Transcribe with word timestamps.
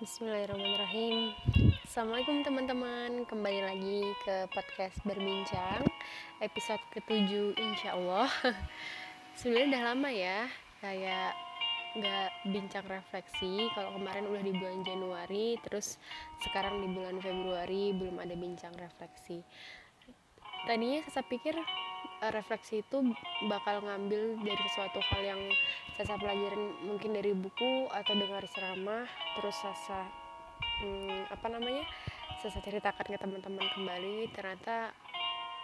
Bismillahirrahmanirrahim. 0.00 1.36
Assalamualaikum 1.84 2.40
teman-teman. 2.40 3.28
Kembali 3.28 3.60
lagi 3.60 4.00
ke 4.24 4.48
podcast 4.48 4.96
Berbincang 5.04 5.84
Episode 6.40 6.80
ketujuh 6.96 7.52
insya 7.60 7.92
Allah 7.92 8.32
Sebenarnya 9.36 9.76
udah 9.76 9.82
lama 9.92 10.08
ya 10.08 10.48
Kayak 10.80 11.36
gak 12.00 12.32
bincang 12.48 12.88
refleksi. 12.88 13.68
Kalau 13.76 13.92
kemarin 14.00 14.24
udah 14.24 14.40
di 14.40 14.56
bulan 14.56 14.80
Januari 14.88 15.60
Terus 15.68 16.00
sekarang 16.48 16.80
di 16.80 16.88
bulan 16.96 17.20
Februari 17.20 17.92
Belum 17.92 18.16
ada 18.24 18.32
bincang 18.32 18.72
refleksi. 18.80 19.44
Tadinya 20.64 21.04
saya 21.12 21.28
pikir 21.28 21.60
refleksi 22.28 22.84
itu 22.84 23.16
bakal 23.48 23.80
ngambil 23.80 24.36
dari 24.44 24.62
sesuatu 24.68 25.00
hal 25.00 25.22
yang 25.24 25.42
saya 25.96 26.20
pelajarin 26.20 26.76
mungkin 26.84 27.16
dari 27.16 27.32
buku 27.32 27.88
atau 27.88 28.12
dengar 28.12 28.44
ceramah 28.52 29.08
terus 29.40 29.56
saya 29.56 30.04
hmm, 30.84 31.32
apa 31.32 31.46
namanya 31.48 31.84
saya 32.40 32.60
ceritakan 32.60 33.04
ke 33.08 33.18
teman-teman 33.20 33.66
kembali 33.72 34.28
ternyata 34.36 34.92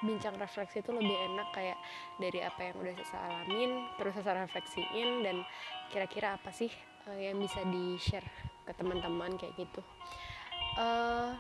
bincang 0.05 0.37
refleksi 0.37 0.85
itu 0.85 0.93
lebih 0.93 1.17
enak 1.33 1.49
kayak 1.57 1.79
dari 2.21 2.45
apa 2.45 2.69
yang 2.69 2.77
udah 2.81 2.95
saya 3.05 3.23
alamin 3.33 3.89
terus 3.97 4.13
saya 4.21 4.45
refleksiin 4.45 5.25
dan 5.25 5.41
kira-kira 5.89 6.37
apa 6.37 6.53
sih 6.53 6.69
uh, 7.09 7.17
yang 7.17 7.41
bisa 7.41 7.65
di 7.65 7.97
share 7.97 8.29
ke 8.69 8.73
teman-teman 8.77 9.33
kayak 9.41 9.57
gitu. 9.57 9.81
Uh, 10.77 11.33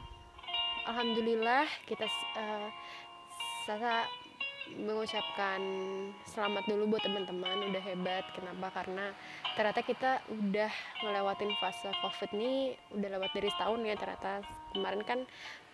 alhamdulillah 0.88 1.68
kita 1.84 2.08
uh, 2.38 2.70
saya 3.68 4.08
mengucapkan 4.74 5.60
selamat 6.26 6.66
dulu 6.66 6.96
buat 6.96 7.02
teman-teman 7.06 7.70
udah 7.70 7.82
hebat. 7.86 8.24
Kenapa? 8.34 8.74
Karena 8.74 9.14
ternyata 9.54 9.80
kita 9.86 10.10
udah 10.26 10.72
ngelewatin 11.06 11.52
fase 11.62 11.88
covid 12.02 12.30
ini 12.34 12.74
udah 12.90 13.08
lewat 13.18 13.30
dari 13.30 13.48
setahun 13.54 13.80
ya 13.86 13.94
ternyata. 13.94 14.32
Kemarin 14.74 15.02
kan 15.06 15.20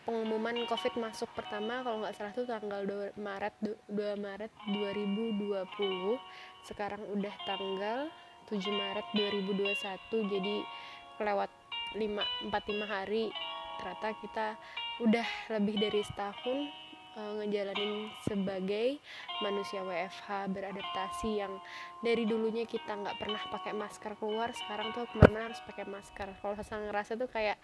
pengumuman 0.02 0.66
covid 0.66 0.94
masuk 0.98 1.30
pertama 1.32 1.80
kalau 1.86 2.02
nggak 2.02 2.14
salah 2.18 2.34
tuh 2.34 2.46
tanggal 2.46 2.82
2 2.82 3.22
Maret 3.22 3.54
2 3.86 4.18
Maret 4.18 4.50
2020 4.66 5.62
sekarang 6.66 7.02
udah 7.06 7.34
tanggal 7.46 8.10
7 8.50 8.58
Maret 8.66 9.06
2021 9.14 9.78
jadi 10.26 10.56
kelewat 11.22 11.50
5 11.94 12.50
45 12.50 12.82
hari 12.82 13.30
ternyata 13.78 14.08
kita 14.18 14.46
udah 15.06 15.28
lebih 15.54 15.78
dari 15.78 16.02
setahun 16.02 16.81
uh, 17.16 17.32
ngejalanin 17.42 18.08
sebagai 18.24 18.98
manusia 19.44 19.84
WFH 19.84 20.52
beradaptasi 20.52 21.42
yang 21.42 21.52
dari 22.00 22.24
dulunya 22.24 22.64
kita 22.64 22.96
nggak 22.96 23.18
pernah 23.20 23.42
pakai 23.52 23.72
masker 23.76 24.12
keluar 24.16 24.52
sekarang 24.56 24.94
tuh 24.96 25.04
ke 25.08 25.16
mana 25.20 25.50
harus 25.50 25.60
pakai 25.64 25.84
masker. 25.88 26.28
Kalau 26.40 26.54
saya 26.60 26.80
ngerasa 26.88 27.18
tuh 27.18 27.28
kayak 27.28 27.56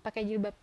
pakai 0.00 0.24
jilbab 0.24 0.56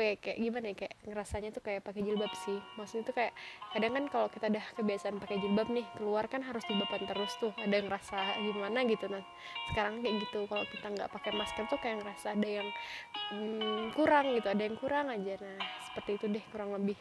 kayak 0.00 0.40
gimana 0.40 0.72
ya 0.72 0.76
kayak 0.80 0.96
ngerasanya 1.04 1.50
tuh 1.52 1.60
kayak 1.60 1.84
pakai 1.84 2.00
jilbab 2.00 2.32
sih. 2.32 2.56
Maksudnya 2.80 3.04
tuh 3.04 3.14
kayak 3.20 3.36
kadang 3.76 3.92
kan 3.92 4.04
kalau 4.08 4.28
kita 4.32 4.48
udah 4.48 4.66
kebiasaan 4.80 5.20
pakai 5.20 5.36
jilbab 5.44 5.68
nih 5.68 5.84
keluar 6.00 6.24
kan 6.24 6.40
harus 6.40 6.64
jilbaban 6.64 7.04
terus 7.04 7.36
tuh 7.36 7.52
ada 7.60 7.76
ngerasa 7.84 8.40
gimana 8.40 8.80
gitu. 8.88 9.12
Nah 9.12 9.20
sekarang 9.68 10.00
kayak 10.00 10.24
gitu 10.24 10.48
kalau 10.48 10.64
kita 10.72 10.86
nggak 10.88 11.08
pakai 11.12 11.32
masker 11.36 11.64
tuh 11.68 11.78
kayak 11.84 12.00
ngerasa 12.00 12.32
ada 12.32 12.48
yang 12.48 12.68
hmm, 13.28 13.92
kurang 13.92 14.32
gitu 14.32 14.48
ada 14.48 14.62
yang 14.64 14.76
kurang 14.80 15.12
aja. 15.12 15.36
Nah 15.36 15.60
seperti 15.84 16.10
itu 16.16 16.26
deh 16.32 16.44
kurang 16.48 16.72
lebih 16.72 16.96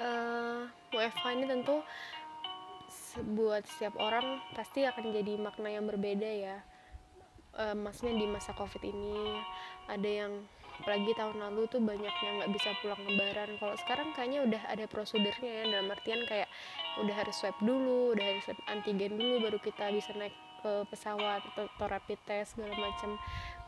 uh, 0.00 0.66
eh, 0.66 0.96
WFH 0.96 1.24
ini 1.34 1.44
tentu 1.46 1.76
buat 3.38 3.62
setiap 3.66 3.94
orang 4.02 4.42
pasti 4.58 4.82
akan 4.82 5.14
jadi 5.14 5.38
makna 5.38 5.70
yang 5.70 5.86
berbeda 5.86 6.30
ya. 6.30 6.56
Uh, 7.54 7.74
maksudnya 7.78 8.18
di 8.18 8.26
masa 8.26 8.50
covid 8.58 8.82
ini 8.82 9.38
ada 9.86 10.10
yang 10.10 10.32
apalagi 10.82 11.14
tahun 11.14 11.38
lalu 11.38 11.70
tuh 11.70 11.78
banyak 11.78 12.10
yang 12.10 12.34
nggak 12.42 12.52
bisa 12.58 12.74
pulang 12.82 12.98
lebaran. 13.06 13.54
Kalau 13.62 13.74
sekarang 13.78 14.10
kayaknya 14.18 14.40
udah 14.42 14.62
ada 14.66 14.84
prosedurnya 14.90 15.50
ya 15.62 15.64
dalam 15.70 15.94
artian 15.94 16.26
kayak 16.26 16.50
udah 16.98 17.14
harus 17.14 17.34
swab 17.38 17.54
dulu 17.62 18.14
udah 18.18 18.24
harus 18.26 18.42
swab 18.42 18.58
antigen 18.66 19.14
dulu 19.14 19.46
baru 19.46 19.58
kita 19.62 19.94
bisa 19.94 20.10
naik 20.18 20.34
ke 20.64 20.72
pesawat 20.88 21.44
atau, 21.52 21.68
atau 21.68 21.86
rapid 21.86 22.18
test 22.26 22.58
segala 22.58 22.74
macam. 22.74 23.14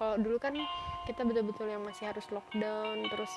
Kalau 0.03 0.15
dulu 0.19 0.36
kan 0.42 0.54
kita 1.06 1.22
betul-betul 1.22 1.70
yang 1.70 1.86
masih 1.86 2.10
harus 2.10 2.26
lockdown 2.34 3.06
terus 3.06 3.31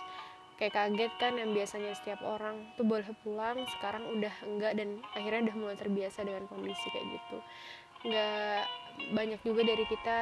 kayak 0.60 0.76
kaget 0.76 1.14
kan 1.16 1.34
yang 1.40 1.56
biasanya 1.56 1.96
setiap 1.96 2.20
orang 2.28 2.68
tuh 2.76 2.84
boleh 2.84 3.08
pulang 3.24 3.64
sekarang 3.80 4.04
udah 4.12 4.34
enggak 4.44 4.76
dan 4.76 5.00
akhirnya 5.16 5.50
udah 5.50 5.56
mulai 5.56 5.78
terbiasa 5.80 6.28
dengan 6.28 6.44
kondisi 6.52 6.88
kayak 6.92 7.08
gitu. 7.08 7.38
Nggak 8.12 8.62
banyak 9.16 9.40
juga 9.48 9.62
dari 9.64 9.86
kita 9.88 10.20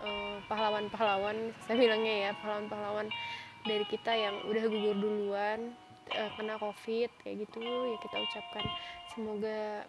eh, 0.00 0.36
pahlawan-pahlawan 0.48 1.52
saya 1.68 1.76
bilangnya 1.76 2.14
ya 2.16 2.30
pahlawan-pahlawan 2.40 3.12
dari 3.68 3.84
kita 3.84 4.12
yang 4.16 4.34
udah 4.48 4.64
gugur 4.64 4.96
duluan 4.96 5.76
uh, 6.14 6.30
kena 6.36 6.56
covid 6.56 7.10
kayak 7.20 7.44
gitu 7.44 7.60
ya 7.60 7.98
kita 8.00 8.16
ucapkan 8.22 8.64
semoga 9.12 9.84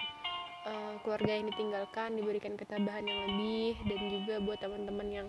uh, 0.68 0.94
keluarga 1.04 1.32
yang 1.40 1.48
ditinggalkan 1.54 2.10
diberikan 2.20 2.54
ketabahan 2.60 3.06
yang 3.08 3.20
lebih 3.30 3.80
dan 3.88 4.00
juga 4.12 4.36
buat 4.44 4.60
teman-teman 4.60 5.08
yang 5.08 5.28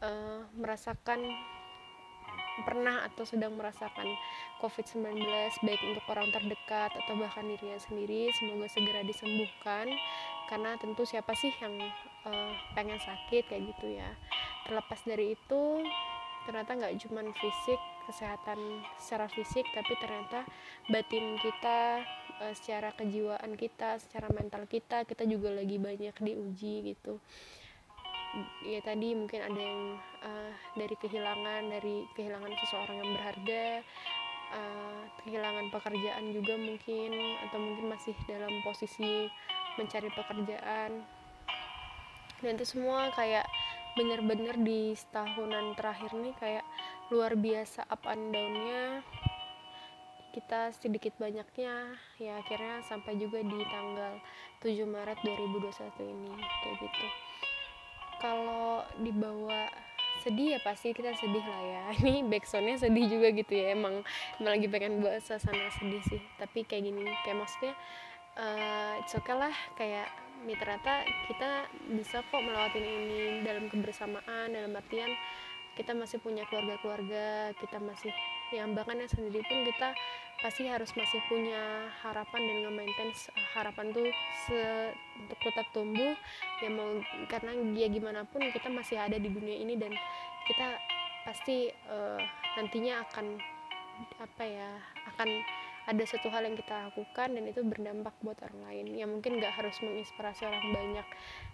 uh, 0.00 0.46
merasakan 0.56 1.20
pernah 2.62 3.02
atau 3.10 3.26
sedang 3.26 3.58
merasakan 3.58 4.06
COVID-19 4.62 5.26
baik 5.66 5.82
untuk 5.82 6.04
orang 6.06 6.30
terdekat 6.30 6.94
atau 6.94 7.18
bahkan 7.18 7.42
dirinya 7.50 7.80
sendiri 7.82 8.30
semoga 8.38 8.70
segera 8.70 9.02
disembuhkan. 9.02 9.90
Karena 10.46 10.78
tentu 10.78 11.02
siapa 11.02 11.34
sih 11.34 11.50
yang 11.58 11.74
uh, 12.28 12.52
pengen 12.78 13.02
sakit 13.02 13.50
kayak 13.50 13.74
gitu 13.74 13.98
ya. 13.98 14.14
Terlepas 14.68 15.00
dari 15.02 15.34
itu 15.34 15.82
ternyata 16.44 16.76
nggak 16.76 16.94
cuma 17.08 17.24
fisik 17.40 17.80
kesehatan 18.04 18.84
secara 19.00 19.26
fisik 19.32 19.64
tapi 19.72 19.96
ternyata 19.96 20.44
batin 20.92 21.40
kita 21.40 22.04
uh, 22.44 22.52
secara 22.52 22.92
kejiwaan 22.92 23.56
kita 23.56 23.96
secara 23.96 24.28
mental 24.28 24.68
kita 24.68 25.08
kita 25.08 25.24
juga 25.24 25.48
lagi 25.56 25.80
banyak 25.80 26.12
diuji 26.20 26.94
gitu 26.94 27.16
ya 28.66 28.80
tadi 28.82 29.14
mungkin 29.14 29.40
ada 29.42 29.60
yang 29.60 29.82
uh, 30.22 30.52
dari 30.74 30.94
kehilangan 30.98 31.62
dari 31.70 32.06
kehilangan 32.18 32.52
seseorang 32.62 32.96
yang 32.98 33.10
berharga 33.14 33.64
uh, 34.54 35.02
kehilangan 35.22 35.66
pekerjaan 35.70 36.24
juga 36.34 36.54
mungkin 36.58 37.10
atau 37.48 37.58
mungkin 37.58 37.86
masih 37.94 38.14
dalam 38.26 38.50
posisi 38.62 39.30
mencari 39.78 40.10
pekerjaan. 40.14 41.02
Dan 42.42 42.60
itu 42.60 42.66
semua 42.66 43.08
kayak 43.14 43.46
bener-bener 43.94 44.58
di 44.58 44.92
setahunan 44.98 45.78
terakhir 45.78 46.10
nih 46.18 46.34
kayak 46.38 46.66
luar 47.14 47.38
biasa 47.38 47.86
up 47.86 48.02
and 48.10 48.34
downnya. 48.34 49.02
Kita 50.34 50.74
sedikit 50.74 51.14
banyaknya 51.22 51.94
ya 52.18 52.42
akhirnya 52.42 52.82
sampai 52.82 53.14
juga 53.22 53.38
di 53.38 53.60
tanggal 53.70 54.18
7 54.66 54.82
Maret 54.82 55.22
2021 55.22 56.10
ini 56.10 56.34
kayak 56.42 56.76
gitu 56.82 57.06
kalau 58.24 58.80
dibawa 58.96 59.68
sedih 60.24 60.56
ya 60.56 60.60
pasti 60.64 60.96
kita 60.96 61.12
sedih 61.12 61.44
lah 61.44 61.62
ya. 61.68 61.82
Ini 62.00 62.24
backsoundnya 62.24 62.80
sedih 62.80 63.04
juga 63.12 63.28
gitu 63.36 63.52
ya 63.52 63.76
emang, 63.76 64.00
emang 64.40 64.52
lagi 64.56 64.66
pengen 64.72 65.04
buat 65.04 65.20
suasana 65.20 65.68
sedih 65.76 66.00
sih. 66.08 66.20
Tapi 66.40 66.64
kayak 66.64 66.88
gini 66.88 67.04
kayak 67.28 67.44
maksudnya 67.44 67.76
uh, 68.40 68.96
it's 69.04 69.12
okay 69.12 69.36
lah 69.36 69.52
kayak 69.76 70.08
ya 70.44 70.56
ternyata 70.60 71.04
kita 71.28 71.50
bisa 71.88 72.20
kok 72.28 72.40
melewati 72.40 72.80
ini 72.80 73.44
dalam 73.44 73.68
kebersamaan 73.72 74.52
dalam 74.52 74.76
artian 74.76 75.08
kita 75.74 75.96
masih 75.96 76.20
punya 76.20 76.44
keluarga-keluarga 76.52 77.56
kita 77.58 77.80
masih 77.80 78.12
yang 78.52 78.76
bahkan 78.76 79.00
yang 79.00 79.08
sendiri 79.08 79.40
pun 79.48 79.64
kita 79.64 79.96
pasti 80.42 80.66
harus 80.68 80.90
masih 80.98 81.20
punya 81.30 81.88
harapan 82.02 82.42
dan 82.42 82.56
nge-maintain 82.66 83.10
harapan 83.54 83.86
tuh 83.94 84.08
se 84.46 84.60
untuk 85.20 85.38
tetap 85.40 85.66
tumbuh. 85.72 86.12
Ya 86.60 86.68
mau 86.70 87.00
karena 87.30 87.52
ya 87.74 87.88
gimana 87.88 88.26
pun 88.26 88.42
kita 88.50 88.68
masih 88.70 88.98
ada 89.00 89.16
di 89.16 89.30
dunia 89.30 89.56
ini 89.60 89.78
dan 89.78 89.94
kita 90.44 90.78
pasti 91.24 91.72
uh, 91.88 92.20
nantinya 92.60 93.00
akan 93.08 93.40
apa 94.20 94.44
ya 94.44 94.70
akan 95.14 95.28
ada 95.84 96.04
satu 96.08 96.32
hal 96.32 96.48
yang 96.48 96.56
kita 96.56 96.88
lakukan 96.88 97.28
dan 97.36 97.44
itu 97.44 97.60
berdampak 97.60 98.16
buat 98.24 98.40
orang 98.40 98.60
lain. 98.68 98.86
Ya 98.96 99.04
mungkin 99.04 99.36
nggak 99.36 99.52
harus 99.52 99.76
menginspirasi 99.84 100.48
orang 100.48 100.66
banyak 100.72 101.06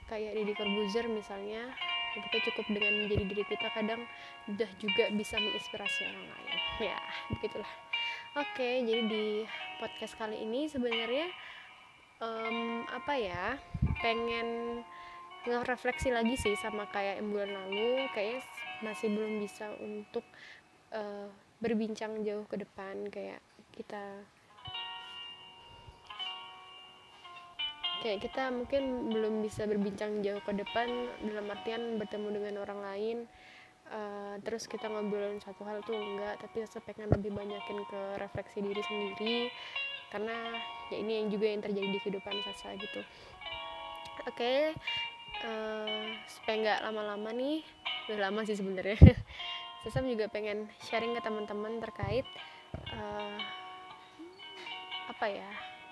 kayak 0.07 0.33
Didi 0.39 0.55
Corbuzier 0.55 1.07
misalnya 1.11 1.71
kita 2.11 2.51
cukup 2.51 2.67
dengan 2.75 3.07
menjadi 3.07 3.25
diri 3.27 3.45
kita 3.47 3.71
kadang 3.71 4.03
udah 4.51 4.71
juga 4.83 5.11
bisa 5.15 5.39
menginspirasi 5.39 6.01
orang 6.07 6.27
lain. 6.27 6.59
Ya 6.83 6.99
begitulah 7.35 7.71
oke 8.39 8.69
jadi 8.87 9.03
di 9.11 9.43
podcast 9.83 10.15
kali 10.15 10.39
ini 10.47 10.71
sebenarnya 10.71 11.27
um, 12.23 12.87
apa 12.87 13.19
ya 13.19 13.59
pengen 13.99 14.81
ngerefleksi 15.51 16.15
lagi 16.15 16.39
sih 16.39 16.55
sama 16.55 16.87
kayak 16.95 17.27
bulan 17.27 17.51
lalu 17.51 18.07
kayak 18.15 18.47
masih 18.87 19.11
belum 19.11 19.43
bisa 19.43 19.75
untuk 19.83 20.23
uh, 20.95 21.27
berbincang 21.59 22.23
jauh 22.23 22.47
ke 22.47 22.55
depan 22.55 23.11
kayak 23.11 23.43
kita 23.75 24.23
kayak 28.07 28.23
kita 28.23 28.47
mungkin 28.55 29.11
belum 29.11 29.43
bisa 29.43 29.67
berbincang 29.67 30.23
jauh 30.23 30.41
ke 30.47 30.55
depan 30.55 30.87
dalam 31.27 31.51
artian 31.51 31.99
bertemu 31.99 32.29
dengan 32.31 32.55
orang 32.63 32.81
lain 32.81 33.19
uh, 33.91 34.35
terus 34.47 34.65
kita 34.71 34.87
ngobrolin 34.87 35.43
satu 35.43 35.67
hal 35.67 35.83
tuh 35.83 35.95
enggak 35.95 36.39
tapi 36.41 36.63
saya 36.65 36.83
pengen 36.87 37.11
lebih 37.11 37.35
banyakin 37.35 37.79
ke 37.87 38.01
refleksi 38.23 38.63
diri 38.63 38.83
sendiri. 38.87 39.39
Karena 40.11 40.35
ya 40.91 40.97
ini 40.99 41.23
yang 41.23 41.29
juga 41.31 41.47
yang 41.47 41.63
terjadi 41.63 41.89
di 41.91 41.99
kehidupan 42.03 42.35
Sasa 42.43 42.75
gitu. 42.75 43.01
Oke 44.27 44.35
okay, 44.37 44.59
uh, 45.47 46.11
supaya 46.27 46.57
nggak 46.61 46.81
lama-lama 46.91 47.31
nih 47.31 47.63
udah 48.11 48.19
lama 48.31 48.41
sih 48.43 48.59
sebenarnya. 48.59 48.99
Sasa 49.87 50.03
juga 50.05 50.29
pengen 50.29 50.69
sharing 50.83 51.15
ke 51.17 51.23
teman-teman 51.23 51.79
terkait 51.79 52.27
uh, 52.95 53.39
apa 55.11 55.27
ya? 55.31 55.51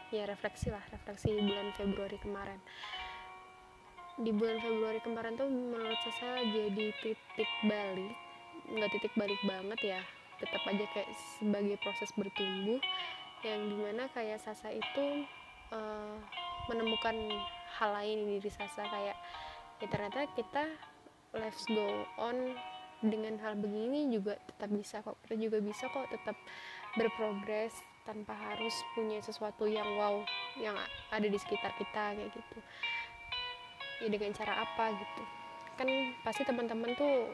Ya 0.08 0.24
refleksi 0.24 0.72
lah 0.72 0.80
refleksi 0.88 1.36
bulan 1.36 1.68
Februari 1.76 2.16
kemarin 2.16 2.58
di 4.19 4.35
bulan 4.35 4.59
Februari 4.59 4.99
kemarin 4.99 5.38
tuh 5.38 5.47
menurut 5.47 5.99
saya 6.19 6.43
jadi 6.50 6.91
titik 6.99 7.50
balik 7.62 8.15
nggak 8.69 8.91
titik 8.93 9.15
balik 9.15 9.41
banget 9.47 9.97
ya. 9.97 10.00
Tetap 10.38 10.62
aja 10.70 10.85
kayak 10.94 11.11
sebagai 11.38 11.76
proses 11.82 12.11
bertumbuh 12.15 12.79
yang 13.47 13.61
di 13.70 13.76
mana 13.79 14.11
kayak 14.12 14.43
Sasa 14.43 14.70
itu 14.75 15.26
uh, 15.70 16.15
menemukan 16.70 17.15
hal 17.79 17.91
lain 17.94 18.26
di 18.26 18.43
diri 18.43 18.50
Sasa. 18.50 18.82
Kayak 18.87 19.17
ya 19.79 19.87
ternyata 19.87 20.26
kita 20.35 20.65
let's 21.38 21.62
go 21.70 22.06
on 22.19 22.59
dengan 22.99 23.38
hal 23.38 23.55
begini 23.55 24.11
juga 24.11 24.35
tetap 24.50 24.70
bisa 24.75 25.00
kok. 25.03 25.17
Kita 25.26 25.35
juga 25.38 25.59
bisa 25.62 25.87
kok 25.91 26.11
tetap 26.11 26.37
berprogres 26.99 27.75
tanpa 28.03 28.32
harus 28.32 28.73
punya 28.97 29.20
sesuatu 29.20 29.69
yang 29.69 29.85
wow 30.00 30.25
yang 30.56 30.73
ada 31.12 31.29
di 31.29 31.37
sekitar 31.37 31.76
kita 31.76 32.17
kayak 32.17 32.32
gitu 32.32 32.59
ya 34.02 34.08
dengan 34.10 34.30
cara 34.34 34.62
apa 34.62 34.94
gitu. 34.94 35.22
Kan 35.78 35.88
pasti 36.26 36.42
teman-teman 36.42 36.94
tuh 36.98 37.30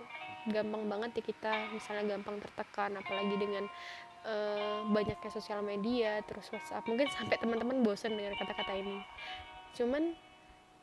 gampang 0.49 0.85
banget 0.85 1.11
ya 1.21 1.23
kita 1.25 1.53
misalnya 1.73 2.17
gampang 2.17 2.37
tertekan 2.37 2.93
apalagi 3.01 3.37
dengan 3.41 3.65
uh, 4.29 4.85
banyaknya 4.93 5.31
sosial 5.33 5.65
media 5.65 6.21
terus 6.25 6.49
WhatsApp. 6.53 6.85
Mungkin 6.85 7.09
sampai 7.13 7.41
teman-teman 7.41 7.81
bosan 7.85 8.17
dengan 8.17 8.37
kata-kata 8.37 8.73
ini. 8.77 9.01
Cuman 9.77 10.13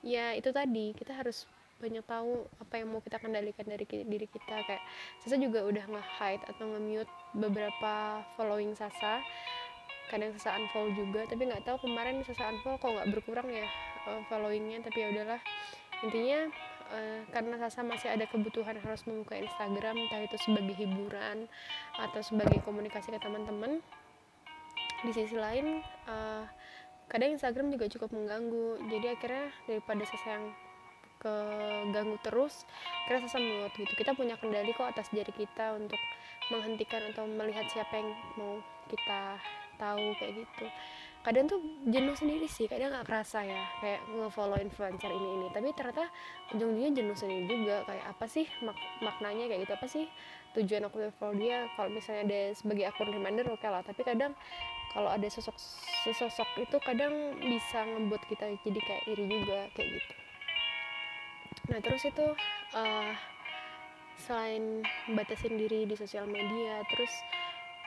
ya 0.02 0.34
itu 0.34 0.50
tadi 0.50 0.98
kita 0.98 1.14
harus 1.14 1.46
banyak 1.82 2.06
tahu 2.06 2.46
apa 2.62 2.78
yang 2.78 2.94
mau 2.94 3.02
kita 3.02 3.18
kendalikan 3.18 3.66
dari 3.66 3.86
diri 3.86 4.28
kita. 4.30 4.66
Kayak 4.66 4.84
Sasa 5.22 5.38
juga 5.38 5.66
udah 5.66 5.86
nge-hide 5.90 6.46
atau 6.46 6.66
nge-mute 6.70 7.14
beberapa 7.38 8.22
following 8.38 8.78
Sasa. 8.78 9.22
Kadang 10.10 10.34
Sasa 10.38 10.58
unfollow 10.58 10.94
juga 10.94 11.26
tapi 11.26 11.50
nggak 11.50 11.66
tahu 11.66 11.90
kemarin 11.90 12.22
Sasa 12.26 12.50
unfollow 12.54 12.78
kok 12.78 12.90
nggak 12.94 13.10
berkurang 13.14 13.50
ya 13.50 13.66
uh, 14.08 14.22
followingnya 14.30 14.82
tapi 14.86 15.04
ya 15.04 15.08
udahlah. 15.14 15.42
Intinya 16.02 16.50
uh, 16.92 17.22
karena 17.30 17.56
Sasa 17.62 17.86
masih 17.86 18.10
ada 18.10 18.26
kebutuhan 18.26 18.78
harus 18.82 19.02
membuka 19.06 19.38
Instagram 19.38 19.96
entah 19.98 20.22
itu 20.22 20.38
sebagai 20.42 20.76
hiburan 20.78 21.46
atau 21.98 22.22
sebagai 22.22 22.60
komunikasi 22.66 23.14
ke 23.14 23.20
teman-teman 23.22 23.80
di 25.02 25.12
sisi 25.14 25.34
lain 25.34 25.82
uh, 26.06 26.46
kadang 27.10 27.36
Instagram 27.36 27.74
juga 27.74 27.90
cukup 27.92 28.10
mengganggu. 28.14 28.82
Jadi 28.88 29.08
akhirnya 29.12 29.48
daripada 29.68 30.04
Sasa 30.08 30.28
yang 30.40 30.46
keganggu 31.22 32.18
terus 32.26 32.66
karena 33.06 33.20
Sasa 33.30 33.38
menurut 33.38 33.74
gitu 33.78 33.94
kita 33.94 34.18
punya 34.18 34.36
kendali 34.42 34.74
kok 34.74 34.90
atas 34.90 35.14
diri 35.14 35.30
kita 35.30 35.78
untuk 35.78 36.02
menghentikan 36.50 37.06
atau 37.14 37.30
melihat 37.30 37.64
siapa 37.70 37.94
yang 37.94 38.10
mau 38.36 38.58
kita 38.90 39.38
tahu 39.78 40.14
kayak 40.20 40.44
gitu 40.44 40.66
kadang 41.22 41.46
tuh 41.46 41.62
jenuh 41.86 42.18
sendiri 42.18 42.50
sih 42.50 42.66
kadang 42.66 42.90
nggak 42.90 43.06
kerasa 43.06 43.46
ya 43.46 43.62
kayak 43.78 44.02
nge-follow 44.10 44.58
influencer 44.58 45.10
ini 45.14 45.30
ini. 45.38 45.48
Tapi 45.54 45.70
ternyata 45.78 46.10
ujung-ujungnya 46.54 46.92
jenuh 46.98 47.18
sendiri 47.18 47.46
juga 47.46 47.86
kayak 47.86 48.06
apa 48.10 48.26
sih 48.26 48.46
mak 48.66 48.78
maknanya 49.06 49.46
kayak 49.46 49.62
gitu 49.70 49.74
apa 49.78 49.88
sih 49.88 50.06
tujuan 50.58 50.90
aku 50.90 51.14
follow 51.22 51.38
dia? 51.38 51.70
Kalau 51.78 51.90
misalnya 51.94 52.22
ada 52.26 52.42
sebagai 52.58 52.86
akun 52.90 53.10
reminder 53.14 53.46
oke 53.54 53.62
okay 53.62 53.70
lah. 53.70 53.86
Tapi 53.86 54.02
kadang 54.02 54.34
kalau 54.92 55.08
ada 55.14 55.28
sosok 55.30 55.56
sosok 56.10 56.50
itu 56.60 56.78
kadang 56.84 57.38
bisa 57.40 57.86
ngebuat 57.86 58.24
kita 58.28 58.46
jadi 58.66 58.80
kayak 58.82 59.04
iri 59.08 59.26
juga 59.30 59.60
kayak 59.78 59.90
gitu. 60.02 60.14
Nah 61.70 61.80
terus 61.80 62.04
itu 62.04 62.26
uh, 62.76 63.14
selain 64.20 64.84
batasin 65.16 65.56
diri 65.56 65.86
di 65.86 65.96
sosial 65.96 66.26
media 66.26 66.84
terus 66.92 67.14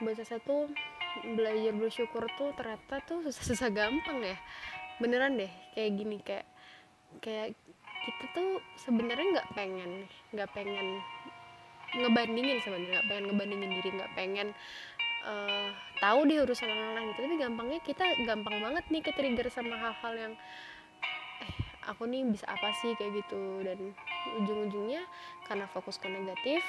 bahasa 0.03 0.27
satu 0.27 0.67
belajar 1.23 1.73
bersyukur 1.77 2.27
tuh 2.35 2.51
ternyata 2.57 2.99
tuh 3.07 3.23
susah-susah 3.23 3.69
gampang 3.71 4.19
ya. 4.23 4.37
Beneran 4.99 5.39
deh 5.39 5.51
kayak 5.75 5.91
gini 5.95 6.17
kayak 6.23 6.45
kayak 7.23 7.55
kita 8.05 8.25
tuh 8.35 8.49
sebenarnya 8.77 9.39
nggak 9.39 9.49
pengen 9.57 9.91
nggak 10.35 10.49
pengen 10.53 10.99
ngebandingin 11.95 12.59
sebenarnya 12.61 12.99
nggak 12.99 13.07
pengen 13.07 13.25
ngebandingin 13.31 13.71
diri 13.79 13.89
nggak 13.95 14.13
pengen 14.13 14.47
uh, 15.25 15.69
tahu 15.99 16.19
deh 16.29 16.43
urusan 16.43 16.69
orang 16.69 16.91
lain 16.95 17.05
gitu. 17.11 17.19
Tapi 17.25 17.35
gampangnya 17.39 17.79
kita 17.81 18.05
gampang 18.23 18.57
banget 18.61 18.85
nih 18.91 19.01
ke 19.01 19.11
trigger 19.15 19.47
sama 19.49 19.75
hal-hal 19.79 20.13
yang 20.13 20.33
eh 21.41 21.51
aku 21.89 22.05
nih 22.05 22.23
bisa 22.29 22.45
apa 22.45 22.71
sih? 22.83 22.93
Kayak 22.99 23.25
gitu. 23.25 23.41
Dan 23.65 23.79
ujung-ujungnya 24.43 25.03
karena 25.49 25.65
fokus 25.71 25.97
ke 25.97 26.07
negatif 26.07 26.61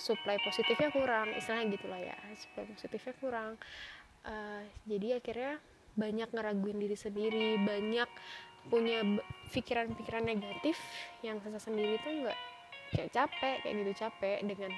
supply 0.00 0.40
positifnya 0.40 0.90
kurang 0.90 1.30
istilahnya 1.36 1.76
gitulah 1.76 2.00
ya 2.00 2.16
supply 2.34 2.64
positifnya 2.72 3.14
kurang. 3.20 3.52
Uh, 4.20 4.64
jadi 4.84 5.20
akhirnya 5.20 5.60
banyak 5.96 6.28
ngeraguin 6.32 6.78
diri 6.80 6.96
sendiri 6.96 7.60
banyak 7.60 8.08
punya 8.68 9.00
pikiran-pikiran 9.52 10.24
negatif 10.24 10.76
yang 11.24 11.40
saya 11.40 11.56
sendiri 11.56 11.96
tuh 12.04 12.12
nggak 12.12 12.38
kayak 12.92 13.10
capek 13.14 13.56
kayak 13.64 13.74
gitu 13.80 13.92
capek 14.04 14.38
dengan 14.44 14.72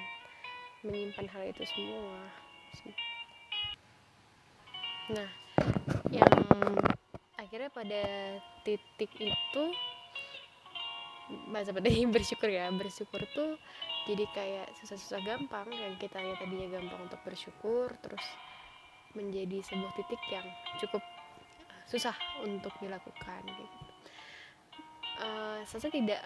menyimpan 0.83 1.27
hal 1.27 1.43
itu 1.51 1.63
semua. 1.67 2.19
Nah 5.11 5.29
yang 6.11 6.31
akhirnya 7.35 7.69
pada 7.69 8.03
titik 8.63 9.11
itu 9.19 9.63
bahasa 11.51 11.75
tadi 11.75 12.05
bersyukur 12.15 12.49
ya 12.49 12.69
bersyukur 12.71 13.21
tuh 13.35 13.59
jadi 14.03 14.25
kayak 14.35 14.67
susah-susah 14.83 15.23
gampang 15.23 15.71
yang 15.71 15.95
kita 15.95 16.19
ya 16.19 16.35
tadinya 16.35 16.67
gampang 16.75 17.07
untuk 17.07 17.21
bersyukur 17.23 17.87
terus 18.03 18.23
menjadi 19.15 19.63
sebuah 19.63 19.93
titik 19.95 20.19
yang 20.27 20.45
cukup 20.81 20.99
eh, 21.69 21.81
susah 21.87 22.15
untuk 22.43 22.73
dilakukan 22.81 23.41
gitu. 23.47 23.65
Uh, 25.23 25.61
saya 25.69 25.93
tidak 25.93 26.19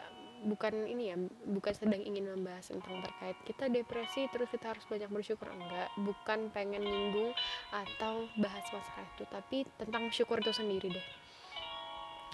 bukan 0.48 0.86
ini 0.88 1.12
ya 1.12 1.18
bukan 1.50 1.74
sedang 1.76 2.00
ingin 2.00 2.30
membahas 2.30 2.70
tentang 2.70 3.02
terkait 3.02 3.38
kita 3.44 3.68
depresi 3.68 4.30
terus 4.30 4.48
kita 4.48 4.74
harus 4.74 4.86
banyak 4.90 5.12
bersyukur 5.12 5.52
enggak. 5.54 5.92
Bukan 6.02 6.50
pengen 6.56 6.82
nyinggung 6.82 7.36
atau 7.70 8.26
bahas 8.42 8.66
masalah 8.74 9.06
itu 9.14 9.24
tapi 9.30 9.58
tentang 9.78 10.10
syukur 10.10 10.42
itu 10.42 10.56
sendiri 10.56 10.90
deh. 10.90 11.08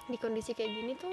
Di 0.08 0.16
kondisi 0.16 0.56
kayak 0.56 0.72
gini 0.72 0.92
tuh 0.96 1.12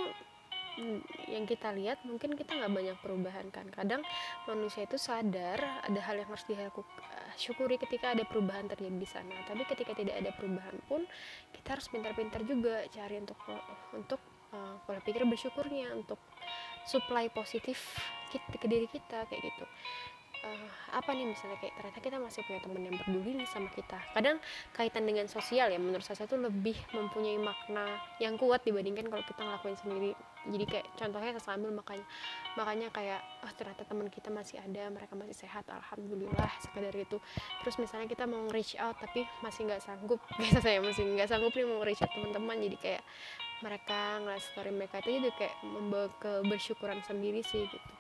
yang 1.28 1.44
kita 1.48 1.72
lihat 1.75 2.04
mungkin 2.08 2.36
kita 2.36 2.56
nggak 2.56 2.72
banyak 2.72 2.98
perubahan 3.04 3.48
kan. 3.51 3.68
Kadang 3.72 4.01
manusia 4.48 4.88
itu 4.88 4.96
sadar 4.96 5.84
ada 5.84 6.00
hal 6.00 6.16
yang 6.22 6.30
harus 6.32 6.46
syukuri 7.36 7.75
ketika 7.80 8.12
ada 8.16 8.24
perubahan 8.28 8.68
terjadi 8.72 8.98
di 8.98 9.08
sana. 9.08 9.36
Tapi 9.48 9.63
ketika 9.68 9.96
tidak 9.96 10.16
ada 10.20 10.32
perubahan 10.36 10.78
pun 10.88 11.04
kita 11.51 11.80
harus 11.80 11.88
pintar-pintar 11.92 12.42
juga 12.48 12.86
cari 12.92 13.16
untuk 13.20 13.40
untuk 13.96 14.22
uh, 14.56 14.75
pola 14.86 15.00
pikir 15.04 15.24
bersyukurnya 15.28 15.96
untuk 15.96 16.20
supply 16.86 17.30
positif 17.30 17.78
kita, 18.34 18.58
ke 18.58 18.68
diri 18.68 18.88
kita 18.90 19.28
kayak 19.28 19.42
gitu 19.44 19.66
uh, 20.43 20.69
apa 20.98 21.10
nih 21.13 21.29
misalnya 21.29 21.57
kayak 21.62 21.74
ternyata 21.77 22.00
kita 22.01 22.17
masih 22.17 22.41
punya 22.45 22.60
teman 22.62 22.81
yang 22.86 22.98
peduli 22.98 23.31
nih 23.38 23.50
sama 23.50 23.69
kita. 23.71 24.00
Kadang 24.13 24.38
kaitan 24.75 25.03
dengan 25.07 25.25
sosial 25.29 25.71
ya 25.71 25.79
menurut 25.79 26.03
saya 26.03 26.25
itu 26.25 26.38
lebih 26.38 26.77
mempunyai 26.93 27.38
makna 27.39 27.86
yang 28.17 28.36
kuat 28.36 28.65
dibandingkan 28.65 29.07
kalau 29.10 29.24
kita 29.25 29.41
ngelakuin 29.41 29.77
sendiri. 29.77 30.12
Jadi 30.41 30.65
kayak 30.65 30.88
contohnya 30.98 31.38
saya 31.38 31.53
sambil 31.53 31.69
makanya 31.69 32.05
makanya 32.57 32.88
kayak 32.89 33.21
oh 33.45 33.51
ternyata 33.53 33.86
teman 33.86 34.10
kita 34.10 34.33
masih 34.33 34.57
ada 34.57 34.89
mereka 34.89 35.13
masih 35.13 35.38
sehat 35.38 35.69
alhamdulillah 35.69 36.50
sekedar 36.65 36.89
itu 36.98 37.21
terus 37.62 37.77
misalnya 37.77 38.10
kita 38.10 38.25
mau 38.25 38.50
reach 38.50 38.74
out 38.81 38.98
tapi 38.98 39.21
masih 39.45 39.69
nggak 39.69 39.86
sanggup 39.86 40.17
biasa 40.41 40.65
saya 40.65 40.81
masih 40.81 41.05
nggak 41.13 41.29
sanggup 41.29 41.53
nih 41.53 41.65
mau 41.69 41.86
reach 41.86 42.01
out 42.01 42.10
teman-teman. 42.10 42.57
Jadi 42.57 42.77
kayak 42.81 43.03
mereka 43.62 44.17
ngeliat 44.25 44.41
story 44.41 44.74
mereka 44.74 45.00
itu 45.05 45.21
jadi 45.21 45.29
kayak 45.38 45.55
membawa 45.62 46.10
kebersyukuran 46.17 47.00
sendiri 47.05 47.45
sih 47.45 47.69
gitu 47.69 47.91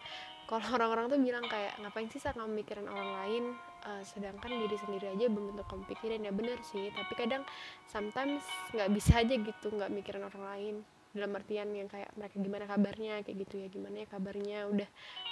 kalau 0.51 0.67
orang-orang 0.75 1.07
tuh 1.07 1.15
bilang 1.23 1.47
kayak 1.47 1.79
ngapain 1.79 2.11
sih 2.11 2.19
saat 2.19 2.35
kamu 2.35 2.51
mikirin 2.59 2.83
orang 2.91 3.11
lain? 3.23 3.43
Uh, 3.87 4.03
sedangkan 4.03 4.51
diri 4.51 4.75
sendiri 4.77 5.15
aja 5.15 5.25
belum 5.31 5.55
tentu 5.55 5.63
kamu 5.63 5.83
pikirin 5.95 6.27
ya 6.27 6.35
bener 6.35 6.59
sih. 6.67 6.91
Tapi 6.91 7.13
kadang 7.15 7.47
sometimes 7.87 8.43
nggak 8.75 8.91
bisa 8.91 9.23
aja 9.23 9.31
gitu 9.31 9.67
nggak 9.71 9.87
mikirin 9.87 10.27
orang 10.27 10.43
lain. 10.43 10.75
Dalam 11.15 11.31
artian 11.39 11.71
yang 11.71 11.87
kayak 11.87 12.11
mereka 12.19 12.35
gimana 12.35 12.67
kabarnya 12.67 13.23
kayak 13.23 13.37
gitu 13.47 13.63
ya. 13.63 13.67
Gimana 13.71 13.95
ya 14.03 14.07
kabarnya? 14.11 14.59
Udah 14.67 14.89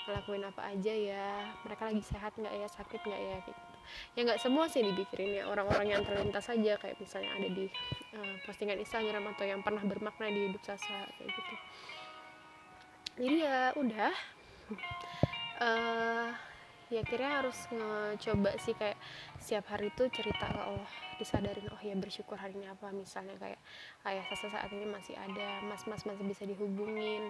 ngelakuin 0.07 0.43
apa 0.47 0.61
aja 0.71 0.93
ya? 0.95 1.27
Mereka 1.67 1.81
lagi 1.91 2.03
sehat 2.07 2.31
nggak 2.39 2.55
ya? 2.55 2.67
Sakit 2.71 3.01
nggak 3.03 3.21
ya? 3.21 3.35
Kayak 3.43 3.57
gitu. 3.59 3.75
Ya 4.15 4.19
nggak 4.23 4.39
semua 4.39 4.65
sih 4.71 4.81
dipikirin 4.87 5.29
ya. 5.35 5.43
Orang-orang 5.51 5.99
yang 5.99 6.01
terlintas 6.07 6.47
saja 6.47 6.79
kayak 6.79 6.95
misalnya 6.95 7.35
ada 7.35 7.49
di 7.51 7.67
uh, 8.15 8.33
postingan 8.47 8.79
Instagram 8.79 9.35
atau 9.35 9.43
yang 9.43 9.59
pernah 9.67 9.83
bermakna 9.83 10.31
di 10.31 10.47
hidup 10.47 10.63
Sasa 10.63 11.11
kayak 11.19 11.27
gitu. 11.27 11.55
Jadi 13.19 13.35
ya 13.43 13.75
udah 13.75 14.39
uh, 15.59 16.29
ya 16.89 17.05
akhirnya 17.05 17.45
harus 17.45 17.69
ngecoba 17.69 18.57
sih 18.57 18.73
kayak 18.73 18.97
setiap 19.37 19.69
hari 19.69 19.93
itu 19.93 20.09
cerita 20.09 20.49
ke 20.49 20.61
Allah 20.61 20.91
disadarin 21.21 21.69
oh 21.69 21.81
ya 21.85 21.93
bersyukur 21.93 22.33
hari 22.33 22.57
ini 22.57 22.65
apa 22.65 22.89
misalnya 22.89 23.37
kayak 23.37 23.61
ayah 24.09 24.25
sasa 24.33 24.49
saat 24.49 24.73
ini 24.73 24.89
masih 24.89 25.13
ada 25.13 25.61
mas 25.69 25.85
mas 25.85 26.01
masih 26.01 26.25
bisa 26.25 26.49
dihubungin 26.49 27.29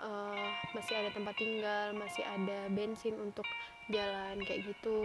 uh, 0.00 0.48
masih 0.72 0.96
ada 0.96 1.12
tempat 1.12 1.36
tinggal 1.36 1.92
masih 1.94 2.24
ada 2.24 2.72
bensin 2.72 3.14
untuk 3.20 3.44
jalan 3.92 4.40
kayak 4.44 4.64
gitu. 4.64 5.04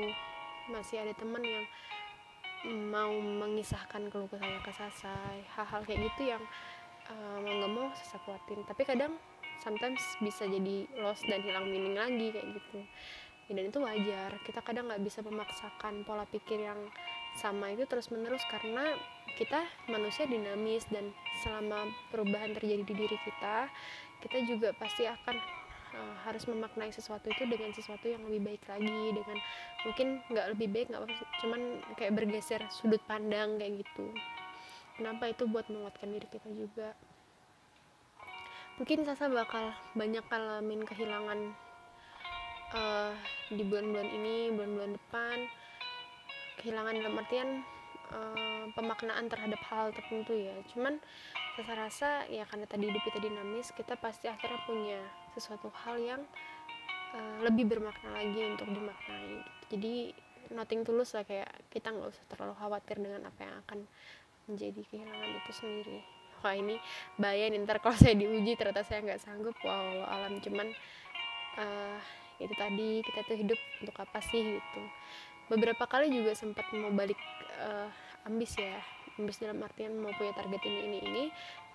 Masih 0.69 1.01
ada 1.01 1.13
teman 1.17 1.41
yang 1.41 1.65
mau 2.91 3.11
mengisahkan 3.15 4.11
keluh 4.11 4.29
saya 4.29 4.59
ke 4.61 4.71
Sasa 4.75 5.13
hal-hal 5.57 5.81
kayak 5.87 5.99
gitu 6.11 6.35
yang 6.35 6.43
uh, 7.09 7.37
mau 7.41 7.53
nggak 7.57 7.71
mau 7.73 7.87
Sasa 7.97 8.17
kuatin. 8.23 8.61
Tapi 8.67 8.81
kadang 8.85 9.13
sometimes 9.63 10.01
bisa 10.23 10.47
jadi 10.47 10.87
lost 10.99 11.23
dan 11.27 11.43
hilang 11.43 11.67
meaning 11.67 11.95
lagi 11.95 12.31
kayak 12.31 12.47
gitu. 12.55 12.79
Ya, 13.49 13.51
dan 13.57 13.65
itu 13.73 13.79
wajar. 13.81 14.31
Kita 14.45 14.61
kadang 14.61 14.87
nggak 14.93 15.01
bisa 15.01 15.25
memaksakan 15.25 16.05
pola 16.05 16.23
pikir 16.29 16.61
yang 16.61 16.77
sama 17.37 17.71
itu 17.73 17.85
terus 17.85 18.11
menerus 18.11 18.41
karena 18.49 18.97
kita 19.37 19.63
manusia 19.87 20.25
dinamis 20.25 20.83
dan 20.91 21.13
selama 21.45 21.87
perubahan 22.11 22.51
terjadi 22.57 22.83
di 22.83 22.93
diri 22.97 23.17
kita 23.23 23.69
kita 24.19 24.37
juga 24.43 24.75
pasti 24.75 25.07
akan 25.07 25.35
uh, 25.95 26.15
harus 26.27 26.43
memaknai 26.49 26.91
sesuatu 26.91 27.31
itu 27.31 27.47
dengan 27.47 27.71
sesuatu 27.71 28.11
yang 28.11 28.19
lebih 28.27 28.51
baik 28.51 28.63
lagi 28.67 29.15
dengan 29.15 29.37
mungkin 29.87 30.07
nggak 30.27 30.47
lebih 30.55 30.67
baik 30.75 30.87
nggak 30.91 31.03
cuman 31.39 31.61
kayak 31.95 32.13
bergeser 32.19 32.61
sudut 32.67 32.99
pandang 33.07 33.55
kayak 33.55 33.85
gitu. 33.85 34.11
Kenapa 34.99 35.31
itu 35.31 35.47
buat 35.47 35.71
menguatkan 35.71 36.11
diri 36.11 36.27
kita 36.27 36.49
juga 36.51 36.91
mungkin 38.79 39.03
Sasa 39.03 39.27
bakal 39.27 39.75
banyak 39.91 40.23
ngalamin 40.31 40.87
kehilangan 40.87 41.39
uh, 42.71 43.11
di 43.51 43.63
bulan-bulan 43.67 44.07
ini 44.07 44.55
bulan-bulan 44.55 44.95
depan. 44.95 45.37
Kehilangan 46.63 46.93
dalam 46.95 47.19
artian 47.19 47.49
uh, 48.15 48.71
pemaknaan 48.71 49.27
terhadap 49.27 49.59
hal 49.67 49.91
tertentu 49.91 50.31
ya. 50.31 50.55
Cuman 50.71 50.95
saya 51.59 51.75
rasa 51.75 52.09
ya 52.31 52.47
karena 52.47 52.63
tadi 52.71 52.87
hidup 52.87 53.03
kita 53.03 53.19
dinamis 53.19 53.75
kita 53.75 53.99
pasti 53.99 54.31
akhirnya 54.31 54.63
punya 54.63 54.99
sesuatu 55.35 55.67
hal 55.83 55.99
yang 55.99 56.23
uh, 57.11 57.37
lebih 57.43 57.67
bermakna 57.67 58.15
lagi 58.15 58.47
untuk 58.47 58.71
dimaknai. 58.71 59.43
Jadi 59.67 60.15
nothing 60.55 60.87
tulus 60.87 61.11
lah 61.19 61.27
kayak 61.27 61.51
kita 61.67 61.91
nggak 61.91 62.15
usah 62.15 62.25
terlalu 62.31 62.55
khawatir 62.55 62.95
dengan 62.95 63.27
apa 63.27 63.39
yang 63.43 63.55
akan 63.67 63.79
menjadi 64.47 64.81
kehilangan 64.87 65.29
itu 65.35 65.51
sendiri 65.51 66.18
wah 66.41 66.55
ini 66.55 66.79
bahaya 67.19 67.47
nih 67.51 67.59
ntar 67.63 67.83
kalau 67.83 67.95
saya 67.95 68.15
diuji 68.15 68.55
ternyata 68.55 68.83
saya 68.85 69.03
nggak 69.05 69.21
sanggup. 69.21 69.55
Wow 69.63 70.05
alam 70.07 70.39
cuman 70.39 70.67
uh, 71.59 71.97
itu 72.39 72.53
tadi 72.55 73.03
kita 73.03 73.19
tuh 73.27 73.37
hidup 73.37 73.59
untuk 73.83 73.95
apa 73.99 74.19
sih 74.23 74.59
gitu. 74.59 74.81
Beberapa 75.49 75.83
kali 75.89 76.13
juga 76.13 76.37
sempat 76.37 76.69
mau 76.75 76.93
balik 76.93 77.19
uh, 77.59 77.89
ambis 78.27 78.55
ya 78.55 78.79
ambis 79.19 79.41
dalam 79.41 79.59
artian 79.59 79.95
mau 79.99 80.13
punya 80.15 80.31
target 80.33 80.61
ini 80.65 80.79
ini 80.87 80.99
ini. 81.03 81.23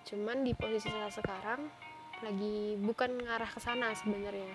Cuman 0.05 0.45
di 0.45 0.53
posisi 0.53 0.89
saya 0.89 1.09
sekarang 1.09 1.65
lagi 2.23 2.79
bukan 2.79 3.21
ngarah 3.21 3.49
ke 3.49 3.59
sana 3.61 3.93
sebenarnya. 3.93 4.53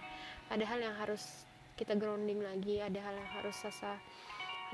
Ada 0.51 0.65
hal 0.67 0.79
yang 0.83 0.97
harus 0.99 1.47
kita 1.81 1.97
grounding 1.97 2.45
lagi 2.45 2.77
ada 2.77 3.01
hal 3.01 3.17
yang 3.17 3.31
harus 3.41 3.57
sasa 3.57 3.97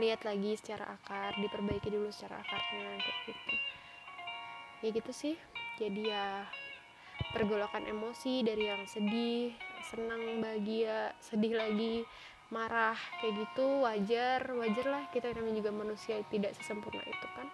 lihat 0.03 0.27
lagi 0.27 0.59
secara 0.59 0.99
akar 0.99 1.39
diperbaiki 1.39 1.87
dulu 1.87 2.11
secara 2.11 2.43
akarnya 2.43 2.99
kayak 2.99 3.19
gitu 3.31 3.55
ya 4.81 4.89
gitu 4.93 5.13
sih. 5.13 5.35
Jadi 5.77 6.09
ya 6.09 6.45
pergolakan 7.33 7.85
emosi 7.89 8.45
dari 8.45 8.69
yang 8.69 8.85
sedih 8.89 9.53
senang 9.87 10.43
bahagia 10.43 11.15
sedih 11.23 11.57
lagi 11.57 12.03
marah 12.51 12.97
kayak 13.19 13.45
gitu 13.45 13.85
wajar 13.85 14.41
wajar 14.57 14.87
lah. 14.87 15.05
Kita 15.13 15.33
namanya 15.33 15.65
juga 15.65 15.71
manusia 15.73 16.21
tidak 16.29 16.55
sesempurna 16.57 17.03
itu 17.05 17.29
kan. 17.37 17.49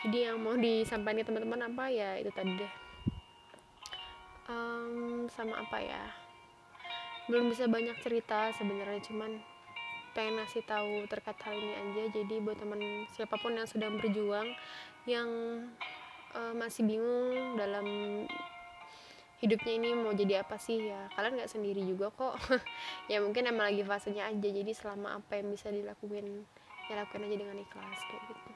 Jadi 0.00 0.18
yang 0.32 0.40
mau 0.40 0.56
disampaikan 0.56 1.28
teman-teman 1.28 1.68
apa 1.68 1.84
ya 1.92 2.16
itu 2.16 2.32
tadi 2.32 2.56
deh. 2.56 2.74
Um, 4.50 5.28
sama 5.30 5.60
apa 5.60 5.78
ya? 5.78 6.02
Belum 7.28 7.52
bisa 7.52 7.70
banyak 7.70 8.00
cerita 8.02 8.50
sebenarnya 8.56 8.98
cuman 9.06 9.38
pengen 10.10 10.42
ngasih 10.42 10.66
tahu 10.66 11.06
terkait 11.06 11.38
hal 11.44 11.54
ini 11.54 11.74
aja. 11.76 12.02
Jadi 12.16 12.34
buat 12.42 12.58
teman 12.58 13.06
siapa 13.12 13.36
pun 13.38 13.54
yang 13.54 13.68
sedang 13.68 14.00
berjuang 14.00 14.50
yang 15.04 15.28
uh, 16.34 16.54
masih 16.54 16.86
bingung 16.86 17.58
dalam 17.58 17.86
hidupnya 19.40 19.72
ini 19.80 19.90
mau 19.96 20.12
jadi 20.12 20.44
apa 20.44 20.60
sih? 20.60 20.92
Ya 20.92 21.08
kalian 21.16 21.40
nggak 21.40 21.50
sendiri 21.50 21.82
juga 21.82 22.12
kok. 22.12 22.36
Ya 23.12 23.18
mungkin 23.18 23.48
emang 23.48 23.72
lagi 23.72 23.82
fasenya 23.82 24.28
aja. 24.30 24.48
Jadi 24.48 24.72
selama 24.76 25.18
apa 25.18 25.40
yang 25.40 25.50
bisa 25.50 25.72
dilakuin 25.72 26.46
ya 26.90 26.94
lakukan 27.00 27.26
aja 27.26 27.36
dengan 27.38 27.56
ikhlas 27.58 28.00
kayak 28.06 28.22
gitu. 28.30 28.50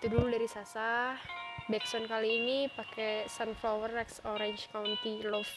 Itu 0.00 0.06
dulu 0.12 0.26
dari 0.28 0.48
Sasa. 0.50 1.16
Backsound 1.64 2.12
kali 2.12 2.44
ini 2.44 2.58
pakai 2.68 3.24
Sunflower 3.24 3.88
Rex 3.88 4.20
Orange 4.28 4.68
County 4.68 5.24
Love 5.24 5.48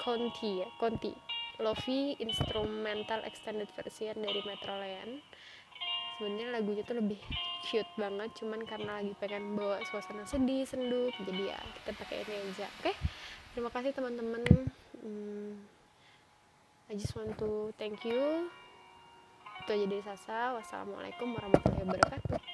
County 0.00 0.64
ya? 0.64 0.68
County. 0.80 1.12
Lofi 1.60 2.16
instrumental 2.16 3.20
extended 3.28 3.68
version 3.76 4.16
dari 4.16 4.40
Metroland 4.48 5.20
sebenarnya 6.22 6.54
lagunya 6.54 6.86
tuh 6.86 7.02
lebih 7.02 7.18
cute 7.66 7.92
banget 7.98 8.30
cuman 8.38 8.62
karena 8.62 9.02
lagi 9.02 9.10
pengen 9.18 9.58
bawa 9.58 9.82
suasana 9.90 10.22
sedih 10.22 10.62
sendu 10.62 11.10
jadi 11.26 11.50
ya 11.50 11.58
kita 11.82 11.90
pakai 11.98 12.22
ini 12.22 12.34
aja. 12.46 12.70
Oke 12.78 12.94
okay? 12.94 12.94
terima 13.58 13.74
kasih 13.74 13.90
teman-teman. 13.90 14.42
Hmm, 15.02 15.58
I 16.86 16.94
just 16.94 17.18
want 17.18 17.34
to 17.42 17.74
thank 17.74 18.06
you. 18.06 18.46
Itu 19.66 19.74
aja 19.74 19.86
dari 19.90 20.02
Sasa. 20.06 20.54
Wassalamualaikum 20.54 21.34
warahmatullahi 21.34 21.90
wabarakatuh 21.90 22.51